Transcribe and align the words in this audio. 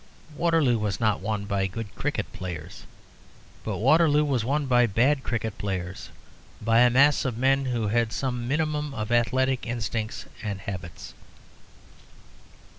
Waterloo 0.35 0.79
was 0.79 0.99
not 0.99 1.19
won 1.19 1.45
by 1.45 1.67
good 1.67 1.93
cricket 1.93 2.33
players. 2.33 2.85
But 3.63 3.77
Waterloo 3.77 4.23
was 4.25 4.43
won 4.43 4.65
by 4.65 4.87
bad 4.87 5.21
cricket 5.21 5.59
players, 5.59 6.09
by 6.59 6.79
a 6.79 6.89
mass 6.89 7.23
of 7.23 7.37
men 7.37 7.65
who 7.65 7.89
had 7.89 8.11
some 8.11 8.47
minimum 8.47 8.95
of 8.95 9.11
athletic 9.11 9.67
instincts 9.67 10.25
and 10.41 10.61
habits. 10.61 11.13